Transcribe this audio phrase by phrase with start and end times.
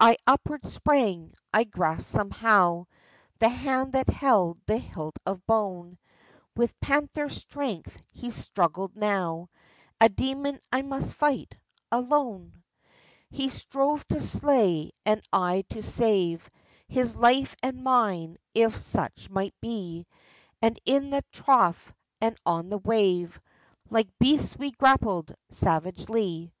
[0.00, 2.86] I upward sprang— I grasped somehow
[3.38, 5.98] The hand that held the hilt of bone;
[6.56, 9.50] With panther strength he struggled now,
[10.00, 11.54] A demon I must fight—
[11.92, 12.62] alone!
[13.30, 13.36] THE FISHERMAN'S STORY.
[13.36, 16.48] 23 He Strove to slay and I to save
[16.88, 20.06] His life and mine if such might be,
[20.62, 21.92] And in the trough
[22.22, 23.38] and on the wave
[23.90, 26.54] Like beasts we grappled savagely.